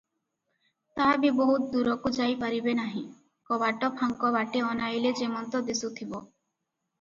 ତା’ 0.99 1.09
ବି 1.25 1.29
ବହୁତ 1.39 1.67
ଦୂରକୁ 1.75 2.11
ଯାଇ 2.15 2.33
ପାରିବେ 2.43 2.73
ନାହିଁ, 2.79 3.03
କବାଟ 3.51 3.91
ଫାଙ୍କ 4.01 4.33
ବାଟେ 4.37 4.65
ଅନାଇଲେ 4.71 5.13
ଯେମନ୍ତ 5.21 5.63
ଦିଶୁଥିବ। 5.69 6.25